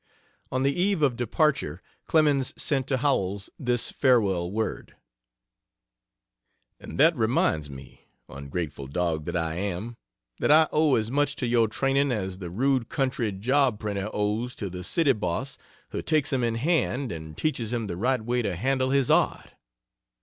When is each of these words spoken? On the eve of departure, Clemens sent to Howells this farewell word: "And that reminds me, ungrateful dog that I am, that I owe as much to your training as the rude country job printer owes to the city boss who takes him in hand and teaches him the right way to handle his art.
On 0.51 0.63
the 0.63 0.73
eve 0.75 1.03
of 1.03 1.15
departure, 1.15 1.79
Clemens 2.07 2.55
sent 2.59 2.87
to 2.87 2.97
Howells 2.97 3.51
this 3.59 3.91
farewell 3.91 4.49
word: 4.51 4.95
"And 6.79 6.99
that 6.99 7.15
reminds 7.15 7.69
me, 7.69 8.07
ungrateful 8.27 8.87
dog 8.87 9.25
that 9.25 9.37
I 9.37 9.53
am, 9.53 9.93
that 10.39 10.49
I 10.49 10.67
owe 10.71 10.95
as 10.95 11.11
much 11.11 11.35
to 11.35 11.45
your 11.45 11.67
training 11.67 12.11
as 12.11 12.39
the 12.39 12.49
rude 12.49 12.89
country 12.89 13.31
job 13.31 13.79
printer 13.79 14.09
owes 14.11 14.55
to 14.55 14.71
the 14.71 14.83
city 14.83 15.13
boss 15.13 15.59
who 15.89 16.01
takes 16.01 16.33
him 16.33 16.43
in 16.43 16.55
hand 16.55 17.11
and 17.11 17.37
teaches 17.37 17.71
him 17.71 17.85
the 17.85 17.95
right 17.95 18.25
way 18.25 18.41
to 18.41 18.55
handle 18.55 18.89
his 18.89 19.11
art. 19.11 19.51